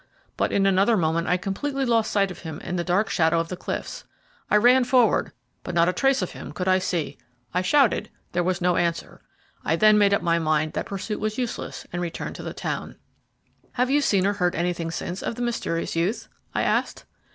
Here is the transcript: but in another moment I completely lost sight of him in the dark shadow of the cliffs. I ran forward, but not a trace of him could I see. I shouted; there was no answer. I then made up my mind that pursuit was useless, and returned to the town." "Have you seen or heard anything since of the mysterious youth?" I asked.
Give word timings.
but 0.35 0.51
in 0.51 0.65
another 0.65 0.97
moment 0.97 1.27
I 1.27 1.37
completely 1.37 1.85
lost 1.85 2.09
sight 2.09 2.31
of 2.31 2.39
him 2.39 2.59
in 2.61 2.75
the 2.75 2.83
dark 2.83 3.07
shadow 3.07 3.39
of 3.39 3.49
the 3.49 3.55
cliffs. 3.55 4.03
I 4.49 4.55
ran 4.57 4.83
forward, 4.83 5.31
but 5.63 5.75
not 5.75 5.87
a 5.87 5.93
trace 5.93 6.23
of 6.23 6.31
him 6.31 6.53
could 6.53 6.67
I 6.67 6.79
see. 6.79 7.19
I 7.53 7.61
shouted; 7.61 8.09
there 8.31 8.41
was 8.43 8.61
no 8.61 8.77
answer. 8.77 9.21
I 9.63 9.75
then 9.75 9.99
made 9.99 10.11
up 10.15 10.23
my 10.23 10.39
mind 10.39 10.73
that 10.73 10.87
pursuit 10.87 11.19
was 11.19 11.37
useless, 11.37 11.85
and 11.93 12.01
returned 12.01 12.35
to 12.37 12.41
the 12.43 12.51
town." 12.51 12.95
"Have 13.73 13.91
you 13.91 14.01
seen 14.01 14.25
or 14.25 14.33
heard 14.33 14.55
anything 14.55 14.89
since 14.89 15.21
of 15.21 15.35
the 15.35 15.43
mysterious 15.43 15.95
youth?" 15.95 16.27
I 16.55 16.63
asked. 16.63 17.05